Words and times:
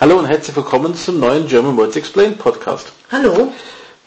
Hallo 0.00 0.16
und 0.16 0.26
herzlich 0.26 0.54
willkommen 0.54 0.94
zum 0.94 1.18
neuen 1.18 1.48
German 1.48 1.76
Words 1.76 1.96
Explained 1.96 2.38
Podcast. 2.38 2.92
Hallo. 3.10 3.52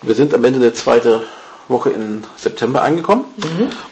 Wir 0.02 0.16
sind 0.16 0.34
am 0.34 0.46
Ende 0.46 0.62
der 0.62 0.74
zweiten 0.74 1.20
Woche 1.68 1.90
in 1.90 2.24
September 2.38 2.82
angekommen 2.82 3.26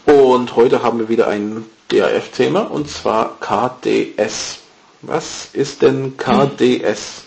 und 0.05 0.55
heute 0.55 0.81
haben 0.81 0.99
wir 0.99 1.09
wieder 1.09 1.27
ein 1.27 1.65
DAF-Thema 1.89 2.71
und 2.71 2.89
zwar 2.89 3.37
KDS. 3.41 4.59
Was 5.01 5.49
ist 5.51 5.81
denn 5.81 6.15
KDS? 6.15 7.23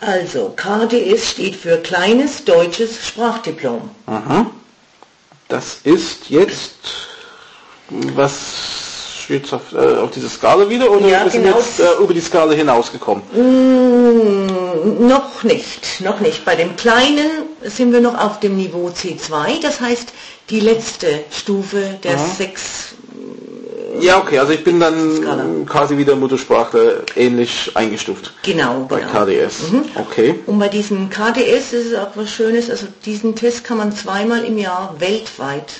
Also, 0.00 0.52
KDS 0.56 1.30
steht 1.30 1.54
für 1.54 1.76
Kleines 1.76 2.44
Deutsches 2.44 3.06
Sprachdiplom. 3.06 3.88
Aha. 4.06 4.50
Das 5.46 5.78
ist 5.84 6.28
jetzt, 6.28 6.74
was 7.88 8.81
steht 9.40 9.52
auf, 9.52 9.72
äh, 9.72 9.98
auf 9.98 10.10
diese 10.10 10.28
Skala 10.28 10.68
wieder 10.68 10.90
oder 10.90 11.08
Ja, 11.08 11.24
wir 11.24 11.30
sind 11.30 11.44
genau. 11.44 11.56
jetzt 11.56 11.80
äh, 11.80 11.84
über 12.02 12.12
die 12.12 12.20
Skala 12.20 12.52
hinausgekommen? 12.52 13.22
Mm, 13.32 15.06
noch 15.08 15.42
nicht, 15.42 16.00
noch 16.00 16.20
nicht. 16.20 16.44
Bei 16.44 16.54
dem 16.54 16.76
Kleinen 16.76 17.28
sind 17.62 17.92
wir 17.92 18.00
noch 18.00 18.18
auf 18.18 18.40
dem 18.40 18.56
Niveau 18.56 18.88
C2, 18.88 19.60
das 19.62 19.80
heißt 19.80 20.12
die 20.50 20.60
letzte 20.60 21.20
Stufe 21.30 21.98
der 22.02 22.16
Aha. 22.16 22.26
sechs. 22.36 22.94
Ja, 24.00 24.18
okay, 24.18 24.38
also 24.38 24.52
ich 24.52 24.64
bin 24.64 24.80
dann 24.80 25.16
Skala. 25.16 25.44
quasi 25.66 25.96
wieder 25.96 26.16
Muttersprachler 26.16 27.02
ähnlich 27.14 27.70
eingestuft 27.74 28.32
Genau, 28.42 28.86
bei 28.88 29.00
genau. 29.00 29.12
KDS. 29.24 29.54
Okay. 29.94 30.40
Und 30.46 30.58
bei 30.58 30.68
diesem 30.68 31.08
KDS 31.10 31.72
ist 31.72 31.92
es 31.92 31.94
auch 31.98 32.08
was 32.14 32.30
Schönes, 32.30 32.70
also 32.70 32.86
diesen 33.04 33.34
Test 33.34 33.64
kann 33.64 33.76
man 33.78 33.92
zweimal 33.92 34.44
im 34.44 34.58
Jahr 34.58 34.94
weltweit 34.98 35.72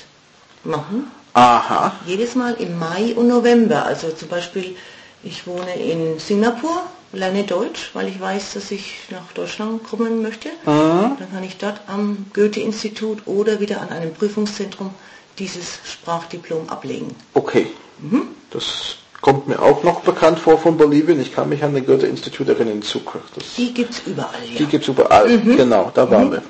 machen. 0.64 1.10
Aha. 1.34 1.92
Jedes 2.06 2.34
Mal 2.34 2.54
im 2.54 2.78
Mai 2.78 3.14
und 3.14 3.28
November. 3.28 3.84
Also 3.84 4.10
zum 4.10 4.28
Beispiel, 4.28 4.76
ich 5.22 5.46
wohne 5.46 5.74
in 5.76 6.18
Singapur, 6.18 6.82
lerne 7.12 7.44
Deutsch, 7.44 7.90
weil 7.94 8.08
ich 8.08 8.20
weiß, 8.20 8.54
dass 8.54 8.70
ich 8.70 8.98
nach 9.10 9.32
Deutschland 9.32 9.84
kommen 9.84 10.22
möchte. 10.22 10.48
Mhm. 10.66 11.16
Dann 11.18 11.32
kann 11.32 11.44
ich 11.44 11.56
dort 11.56 11.80
am 11.86 12.26
Goethe-Institut 12.34 13.26
oder 13.26 13.60
wieder 13.60 13.80
an 13.80 13.90
einem 13.90 14.12
Prüfungszentrum 14.12 14.90
dieses 15.38 15.78
Sprachdiplom 15.84 16.68
ablegen. 16.68 17.14
Okay. 17.34 17.68
Mhm. 18.00 18.28
Das 18.50 18.96
kommt 19.22 19.48
mir 19.48 19.60
auch 19.60 19.82
noch 19.82 20.00
bekannt 20.00 20.38
vor 20.38 20.58
von 20.58 20.76
Bolivien. 20.76 21.20
Ich 21.20 21.32
kann 21.32 21.48
mich 21.48 21.62
an 21.62 21.74
den 21.74 21.86
Goethe-Institut 21.86 22.48
erinnern. 22.48 22.80
Das, 22.80 23.54
Die 23.56 23.72
gibt 23.72 23.92
es 23.92 24.02
überall, 24.04 24.44
ja. 24.50 24.58
die 24.58 24.66
gibt 24.66 24.82
es 24.82 24.88
überall. 24.88 25.38
Genau, 25.38 25.90
da 25.94 26.10
waren 26.10 26.32
wir. 26.32 26.42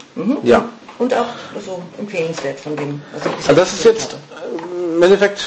Ja. 0.42 0.69
Und 0.98 1.14
auch 1.14 1.27
also, 1.55 1.83
empfehlenswert 1.98 2.61
von 2.61 2.77
dem. 2.77 3.02
Also, 3.12 3.55
das 3.55 3.72
ist 3.72 3.84
jetzt 3.84 4.12
äh, 4.12 4.17
im 4.96 5.02
Endeffekt, 5.02 5.44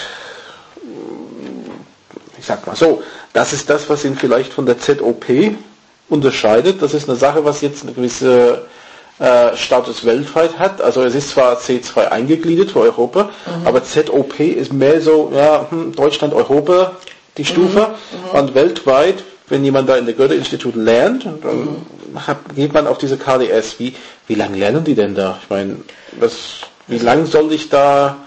ich 2.38 2.46
sag 2.46 2.66
mal 2.68 2.76
so, 2.76 3.02
das 3.34 3.54
ist 3.54 3.70
das, 3.70 3.90
was 3.90 4.06
ihn 4.06 4.16
vielleicht 4.16 4.54
von 4.54 4.66
der 4.66 4.80
ZOP 4.80 5.26
unterscheidet. 6.10 6.82
Das 6.82 6.94
ist 6.94 7.10
eine 7.10 7.18
Sache, 7.18 7.44
was 7.46 7.62
jetzt 7.62 7.84
eine 7.84 7.94
gewisse 7.94 8.66
äh, 9.20 9.56
Status 9.56 10.06
weltweit 10.06 10.58
hat. 10.60 10.82
Also 10.82 11.04
es 11.04 11.16
ist 11.16 11.30
zwar 11.30 11.58
C2 11.60 12.08
eingegliedert 12.10 12.72
für 12.72 12.82
Europa, 12.82 13.30
aber 13.64 13.84
ZOP 13.84 14.40
ist 14.40 14.74
mehr 14.74 15.02
so, 15.02 15.32
ja, 15.34 15.68
hm, 15.70 15.94
Deutschland, 15.96 16.34
Europa, 16.34 16.94
die 17.38 17.46
Stufe. 17.46 17.96
Und 18.34 18.56
weltweit, 18.56 19.24
wenn 19.48 19.64
jemand 19.64 19.90
da 19.90 19.98
in 19.98 20.06
der 20.06 20.16
Goethe-Institut 20.16 20.76
lernt, 20.76 21.26
dann 21.26 21.86
hat, 22.28 22.38
geht 22.56 22.74
man 22.74 22.88
auf 22.88 22.98
diese 22.98 23.18
KDS. 23.18 23.80
Wie, 23.80 23.96
wie 24.28 24.36
lange 24.36 24.58
lernen 24.58 24.84
die 24.84 24.96
denn 24.96 25.16
da? 25.16 25.38
Ich 25.44 25.50
meine, 25.50 25.78
was, 26.20 26.62
wie 26.88 26.98
lange 27.00 27.26
soll 27.26 27.52
ich 27.52 27.70
da 27.70 28.18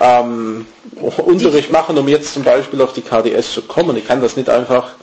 ähm, 0.00 0.66
Unterricht 1.00 1.70
machen, 1.70 1.96
um 1.98 2.08
jetzt 2.08 2.34
zum 2.34 2.44
Beispiel 2.44 2.80
auf 2.80 2.92
die 2.92 3.02
KDS 3.02 3.52
zu 3.52 3.62
kommen? 3.62 3.96
Ich 3.96 4.06
kann 4.06 4.20
das 4.20 4.36
nicht 4.36 4.48
einfach 4.48 4.94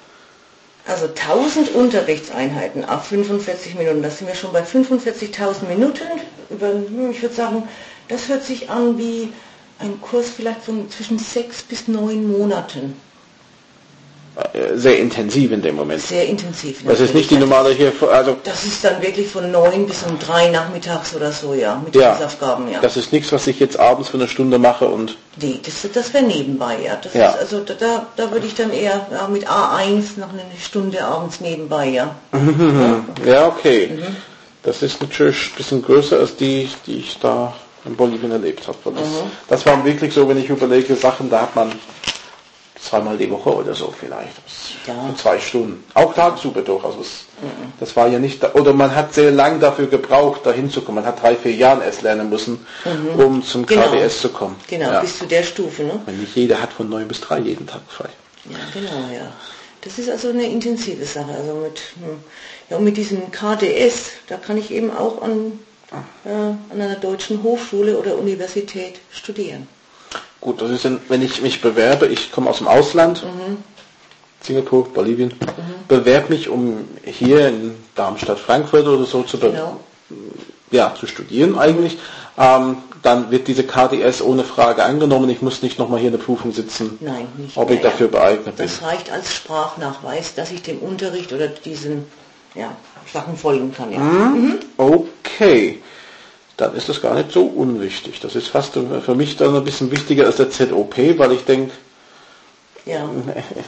Also 0.90 1.06
1000 1.06 1.76
Unterrichtseinheiten 1.76 2.84
auf 2.84 3.06
45 3.06 3.76
Minuten, 3.76 4.02
da 4.02 4.10
sind 4.10 4.28
wir 4.28 4.34
schon 4.34 4.52
bei 4.52 4.64
45.000 4.64 5.66
Minuten. 5.70 6.02
Hm, 6.60 7.12
ich 7.12 7.22
würde 7.22 7.36
sagen, 7.36 7.68
das 8.08 8.28
hört 8.28 8.44
sich 8.44 8.72
an 8.72 8.98
wie 8.98 9.32
ein 9.78 10.02
Kurs 10.02 10.30
vielleicht 10.30 10.64
von 10.64 10.90
zwischen 10.90 11.20
sechs 11.20 11.62
bis 11.62 11.88
neun 11.88 12.32
Monaten. 12.32 13.00
Äh, 14.54 14.78
sehr 14.78 14.98
intensiv 15.00 15.52
in 15.52 15.62
dem 15.62 15.76
Moment. 15.76 16.02
Sehr 16.02 16.26
intensiv. 16.28 16.84
Das 16.86 17.00
ist 17.00 17.14
nicht 17.14 17.30
die 17.32 17.38
normale 17.38 17.72
hier, 17.72 17.92
also 18.12 18.38
Das 18.44 18.64
ist 18.66 18.84
dann 18.84 19.02
wirklich 19.02 19.28
von 19.28 19.52
neun 19.52 19.86
bis 19.88 20.04
um 20.04 20.18
drei 20.20 20.50
nachmittags 20.50 21.16
oder 21.16 21.32
so, 21.32 21.54
ja, 21.54 21.82
mit 21.84 21.96
Ja. 21.96 22.16
Hausaufgaben, 22.16 22.72
ja. 22.72 22.80
das 22.80 22.98
ist 22.98 23.12
nichts, 23.12 23.32
was 23.32 23.48
ich 23.48 23.60
jetzt 23.60 23.80
abends 23.80 24.10
für 24.10 24.18
eine 24.18 24.28
Stunde 24.28 24.60
mache 24.60 24.86
und 24.86 25.18
Nee, 25.42 25.60
das, 25.64 25.88
das 25.94 26.14
wäre 26.14 26.26
nebenbei, 26.26 26.78
ja. 26.86 26.98
Das 27.02 27.14
Ja. 27.14 27.30
Ist, 27.32 27.40
also 27.40 27.60
da- 27.62 28.06
da, 28.16 28.32
würde 28.32 28.46
ich 28.46 28.56
dann 28.56 28.72
eher 28.72 29.08
ja, 29.12 29.28
mit 29.28 29.48
A1 29.48 30.18
noch 30.20 30.34
eine 30.34 30.44
Stunde 30.62 31.04
abends 31.04 31.40
nebenbei, 31.42 31.88
ja. 31.90 32.16
ja 33.26 33.48
okay. 33.48 33.92
Das 34.64 34.82
ist 34.84 35.02
natürlich 35.02 35.52
ein 35.52 35.56
bisschen 35.58 35.82
größer 35.82 36.18
als 36.20 36.36
die, 36.36 36.70
die 36.86 36.98
ich 37.00 37.18
da 37.20 37.54
in 37.86 37.96
Bolivien 37.96 38.32
erlebt 38.32 38.68
habe. 38.68 38.78
Das, 38.94 39.08
das 39.48 39.66
waren 39.66 39.86
wirklich 39.86 40.14
so, 40.14 40.28
wenn 40.28 40.38
ich 40.38 40.50
überlege, 40.50 40.96
Sachen, 40.96 41.30
da 41.30 41.42
hat 41.44 41.56
man 41.56 41.72
zweimal 42.82 43.18
die 43.18 43.30
Woche 43.30 43.54
oder 43.54 43.74
so 43.74 43.94
vielleicht. 43.98 44.34
Ja. 44.88 44.94
für 45.10 45.16
zwei 45.18 45.40
Stunden. 45.40 45.84
Auch 45.94 46.14
tagsüber 46.14 46.62
durch. 46.62 46.84
Also 46.84 47.02
es, 47.02 47.26
das 47.80 47.96
war 47.96 48.08
ja 48.08 48.20
nicht, 48.20 48.42
da, 48.42 48.54
oder 48.54 48.74
man 48.74 48.96
hat 48.96 49.14
sehr 49.14 49.32
lang 49.32 49.60
dafür 49.60 49.88
gebraucht, 49.88 50.42
da 50.46 50.52
hinzukommen. 50.52 51.04
Man 51.04 51.12
hat 51.12 51.22
drei, 51.22 51.36
vier 51.36 51.54
Jahre 51.54 51.84
erst 51.86 52.02
lernen 52.02 52.30
müssen, 52.30 52.66
um 53.18 53.44
zum 53.44 53.66
Genau. 53.66 53.84
KDS 53.90 54.22
zu 54.22 54.30
kommen. 54.30 54.56
Genau, 54.68 54.92
Ja. 54.92 55.02
bis 55.02 55.18
zu 55.20 55.26
der 55.26 55.44
Stufe, 55.44 55.84
ne? 55.84 56.00
Weil 56.06 56.16
nicht 56.16 56.36
jeder 56.36 56.62
hat 56.62 56.72
von 56.74 56.90
neun 56.90 57.08
bis 57.08 57.20
drei 57.22 57.40
jeden 57.40 57.68
Tag 57.68 57.82
frei. 57.88 58.10
Ja, 58.50 58.58
genau, 58.74 59.14
ja. 59.14 59.32
Das 59.82 59.98
ist 60.00 60.10
also 60.10 60.30
eine 60.30 60.46
intensive 60.46 61.06
Sache. 61.06 61.32
Also 61.32 61.56
mit, 61.56 61.80
hm, 62.02 62.20
ja, 62.70 62.78
und 62.78 62.84
mit 62.84 62.98
diesem 62.98 63.32
KDS, 63.32 64.12
da 64.28 64.36
kann 64.38 64.58
ich 64.58 64.72
eben 64.72 64.92
auch 64.96 65.22
an, 65.22 65.60
äh, 66.26 66.30
an 66.30 66.60
einer 66.82 66.96
deutschen 66.96 67.44
Hochschule 67.44 67.98
oder 67.98 68.18
Universität 68.18 69.00
studieren. 69.12 69.68
Gut, 70.42 70.62
das 70.62 70.70
ist, 70.72 70.88
wenn 71.10 71.22
ich 71.22 71.42
mich 71.42 71.62
bewerbe, 71.62 72.08
ich 72.08 72.32
komme 72.32 72.50
aus 72.50 72.60
dem 72.60 72.68
Ausland, 72.68 73.24
Singapur, 74.42 74.86
Bolivien, 74.94 75.34
bewerbe 75.88 76.34
mich, 76.34 76.48
um 76.48 76.88
hier 77.04 77.50
in 77.50 77.76
Darmstadt, 77.96 78.40
Frankfurt 78.40 78.88
oder 78.88 79.04
so 79.04 79.24
zu, 79.24 79.38
Genau. 79.38 79.80
ja, 80.72 80.96
zu 80.98 81.08
studieren 81.08 81.58
eigentlich, 81.58 81.98
ähm, 82.38 82.78
dann 83.02 83.32
wird 83.32 83.48
diese 83.48 83.64
KDS 83.64 84.22
ohne 84.22 84.44
Frage 84.44 84.84
angenommen. 84.84 85.30
Ich 85.30 85.42
muss 85.42 85.62
nicht 85.62 85.78
nochmal 85.78 86.00
hier 86.00 86.10
in 86.10 86.18
der 86.18 86.24
Prüfung 86.24 86.54
sitzen, 86.54 86.98
Nein, 87.02 87.28
nicht 87.38 87.58
ob 87.58 87.68
mehr, 87.70 87.78
ich 87.78 87.84
dafür 87.84 88.08
geeignet 88.08 88.56
bin. 88.56 88.66
Das 88.66 88.82
reicht 88.82 89.12
als 89.12 89.34
Sprachnachweis, 89.34 90.36
dass 90.36 90.52
ich 90.52 90.62
dem 90.62 90.80
Unterricht 90.80 91.34
oder 91.34 91.48
diesen 91.48 92.06
ja, 92.56 92.72
Sachen 93.12 93.36
folgen 93.38 93.74
kann. 93.74 93.92
Ja. 93.92 94.00
Mhm. 94.00 94.60
Okay, 94.78 95.82
dann 96.60 96.76
ist 96.76 96.90
das 96.90 97.02
gar 97.02 97.14
nicht 97.16 97.32
so 97.32 97.44
unwichtig. 97.44 98.20
Das 98.20 98.36
ist 98.36 98.48
fast 98.50 98.74
für 98.74 99.16
mich 99.16 99.38
dann 99.38 99.56
ein 99.56 99.64
bisschen 99.64 99.92
wichtiger 99.92 100.26
als 100.26 100.38
der 100.38 100.50
ZOP, 100.52 100.98
weil 101.18 101.32
ich 101.32 101.46
denke, 101.46 101.72
Ja. 102.86 103.08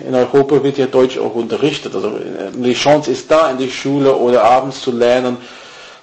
in 0.08 0.16
Europa 0.16 0.64
wird 0.64 0.78
ja 0.78 0.88
Deutsch 0.88 1.18
auch 1.18 1.36
unterrichtet. 1.36 1.94
Also 1.96 2.10
äh, 2.10 2.52
die 2.54 2.74
Chance 2.74 3.12
ist 3.12 3.30
da, 3.30 3.52
in 3.52 3.58
die 3.58 3.70
Schule 3.72 4.16
oder 4.16 4.44
abends 4.44 4.82
zu 4.82 4.92
lernen. 4.92 5.38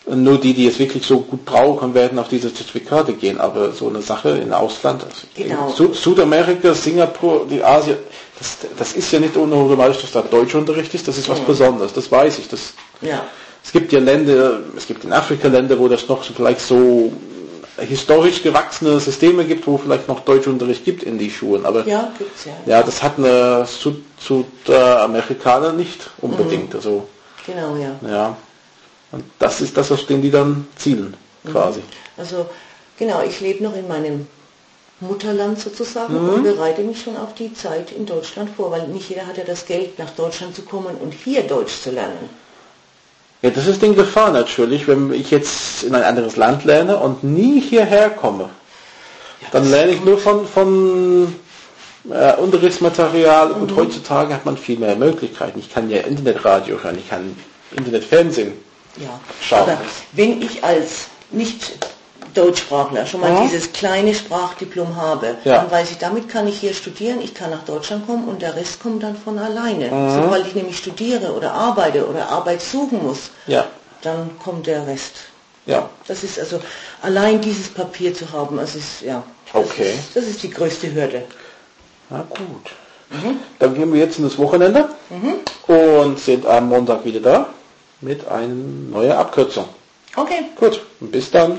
Nur 0.06 0.38
die, 0.38 0.54
die 0.54 0.66
es 0.66 0.78
wirklich 0.78 1.04
so 1.04 1.20
gut 1.20 1.44
brauchen, 1.44 1.92
werden 1.92 2.18
auf 2.18 2.28
diese 2.28 2.52
Zertifikate 2.54 3.12
gehen. 3.12 3.38
Aber 3.38 3.72
so 3.72 3.88
eine 3.88 4.00
Sache 4.00 4.30
im 4.30 4.52
Ausland, 4.54 5.04
also 5.04 5.26
Genau. 5.34 5.68
in 5.68 5.74
Su 5.74 5.92
Südamerika, 5.92 6.72
Singapur, 6.72 7.46
die 7.50 7.62
Asien, 7.62 7.98
das, 8.38 8.56
das 8.78 8.92
ist 8.94 9.10
ja 9.12 9.18
nicht 9.20 9.36
automatisch, 9.36 10.00
dass 10.00 10.12
da 10.12 10.22
Deutschunterricht 10.22 10.94
ist. 10.94 11.06
Das 11.08 11.18
ist 11.18 11.28
was 11.28 11.40
Besonderes. 11.40 11.92
Das 11.92 12.10
weiß 12.10 12.38
ich. 12.38 12.48
Das, 12.48 12.72
ja. 13.02 13.22
Es 13.68 13.72
gibt 13.72 13.92
ja 13.92 13.98
Länder, 14.00 14.60
es 14.78 14.86
gibt 14.86 15.04
in 15.04 15.12
Afrika 15.12 15.46
Länder, 15.46 15.78
wo 15.78 15.88
das 15.88 16.08
noch 16.08 16.24
vielleicht 16.24 16.60
so 16.62 17.12
historisch 17.76 18.42
gewachsene 18.42 18.98
Systeme 18.98 19.44
gibt, 19.44 19.66
wo 19.66 19.76
vielleicht 19.76 20.08
noch 20.08 20.20
Deutschunterricht 20.20 20.86
gibt 20.86 21.02
in 21.02 21.18
die 21.18 21.30
Schulen. 21.30 21.66
Aber 21.66 21.86
Ja, 21.86 22.10
gibt's 22.16 22.46
ja. 22.46 22.52
ja, 22.64 22.82
das 22.82 23.02
hatten 23.02 23.26
äh, 23.26 23.66
Süd 23.66 23.96
Südamerikaner 24.20 25.74
nicht 25.74 26.08
unbedingt. 26.22 26.74
Also 26.74 27.08
Genau, 27.46 27.76
ja. 27.76 27.90
ja. 28.10 28.36
Und 29.12 29.24
das 29.38 29.60
ist 29.60 29.76
das, 29.76 29.92
auf 29.92 30.06
den 30.06 30.22
die 30.22 30.30
dann 30.30 30.66
zielen, 30.76 31.14
quasi. 31.44 31.82
Also 32.16 32.46
genau, 32.98 33.20
ich 33.22 33.38
lebe 33.42 33.62
noch 33.64 33.76
in 33.76 33.86
meinem 33.86 34.26
Mutterland 35.00 35.60
sozusagen 35.60 36.14
Mhm. 36.14 36.28
und 36.30 36.42
bereite 36.42 36.80
mich 36.80 37.02
schon 37.02 37.18
auf 37.18 37.34
die 37.34 37.52
Zeit 37.52 37.92
in 37.92 38.06
Deutschland 38.06 38.48
vor, 38.56 38.70
weil 38.70 38.88
nicht 38.88 39.10
jeder 39.10 39.26
hat 39.26 39.36
ja 39.36 39.44
das 39.44 39.66
Geld, 39.66 39.98
nach 39.98 40.10
Deutschland 40.12 40.56
zu 40.56 40.62
kommen 40.62 40.94
und 41.02 41.12
hier 41.12 41.42
Deutsch 41.42 41.82
zu 41.82 41.90
lernen. 41.90 42.30
Ja, 43.42 43.50
das 43.50 43.66
ist 43.68 43.82
die 43.82 43.94
Gefahr 43.94 44.32
natürlich, 44.32 44.88
wenn 44.88 45.12
ich 45.12 45.30
jetzt 45.30 45.84
in 45.84 45.94
ein 45.94 46.02
anderes 46.02 46.36
Land 46.36 46.64
lerne 46.64 46.96
und 46.96 47.22
nie 47.22 47.60
hierher 47.60 48.10
komme. 48.10 48.48
Dann 49.52 49.70
lerne 49.70 49.92
ich 49.92 50.04
nur 50.04 50.18
von, 50.18 50.46
von 50.46 51.34
äh, 52.10 52.34
Unterrichtsmaterial 52.34 53.52
und 53.52 53.74
heutzutage 53.76 54.34
hat 54.34 54.44
man 54.44 54.56
viel 54.56 54.78
mehr 54.78 54.96
Möglichkeiten. 54.96 55.60
Ich 55.60 55.72
kann 55.72 55.88
ja 55.88 55.98
Internetradio 56.00 56.82
hören, 56.82 56.98
ich 56.98 57.08
kann 57.08 57.36
Internetfernsehen. 57.76 58.52
Ja, 58.96 59.20
Schau. 59.40 59.56
aber 59.58 59.78
wenn 60.12 60.42
ich 60.42 60.64
als 60.64 61.06
nicht 61.30 61.78
Deutschsprachler 62.34 63.06
schon 63.06 63.20
mal 63.20 63.30
Mhm. 63.32 63.42
dieses 63.48 63.72
kleine 63.72 64.14
Sprachdiplom 64.14 64.96
habe, 64.96 65.36
Ja. 65.44 65.56
dann 65.58 65.70
weiß 65.70 65.90
ich, 65.90 65.98
damit 65.98 66.28
kann 66.28 66.46
ich 66.48 66.58
hier 66.60 66.74
studieren, 66.74 67.20
ich 67.20 67.34
kann 67.34 67.50
nach 67.50 67.64
Deutschland 67.64 68.06
kommen 68.06 68.28
und 68.28 68.42
der 68.42 68.54
Rest 68.56 68.82
kommt 68.82 69.02
dann 69.02 69.16
von 69.16 69.38
alleine. 69.38 69.90
Mhm. 69.90 70.22
Sobald 70.22 70.46
ich 70.46 70.54
nämlich 70.54 70.78
studiere 70.78 71.32
oder 71.32 71.52
arbeite 71.52 72.06
oder 72.06 72.28
Arbeit 72.28 72.60
suchen 72.62 73.02
muss, 73.06 73.30
Ja. 73.46 73.64
dann 74.02 74.30
kommt 74.42 74.66
der 74.66 74.86
Rest. 74.86 75.12
Ja. 75.66 75.88
Das 76.06 76.24
ist 76.24 76.38
also 76.38 76.60
allein 77.02 77.40
dieses 77.40 77.68
Papier 77.68 78.14
zu 78.14 78.30
haben, 78.32 78.56
das 78.56 78.74
ist 78.74 79.02
ja. 79.02 79.22
Das 79.52 79.64
Okay. 79.64 79.92
Ist, 79.94 80.14
das 80.16 80.24
ist 80.24 80.42
die 80.42 80.50
größte 80.50 80.92
Hürde. 80.94 81.22
Na 82.10 82.24
gut. 82.28 82.70
Dann 83.58 83.74
gehen 83.74 83.90
wir 83.92 84.00
jetzt 84.00 84.18
in 84.18 84.24
das 84.24 84.36
Wochenende 84.38 84.88
und 85.66 86.18
sind 86.18 86.44
am 86.46 86.68
Montag 86.68 87.04
wieder 87.04 87.20
da 87.20 87.46
mit 88.02 88.26
einer 88.28 88.46
neuen 88.48 89.12
Abkürzung. 89.12 89.66
Okay. 90.16 90.44
Gut, 90.56 90.80
und 91.00 91.10
bis 91.12 91.30
dann. 91.30 91.58